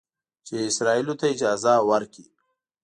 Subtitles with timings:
[0.45, 2.25] چې اسرائیلو ته اجازه ورکړي